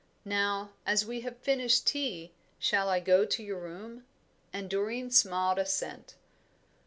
[0.25, 4.03] Now, as we have finished tea, shall I go to your room?"
[4.51, 6.15] And Doreen smiled assent.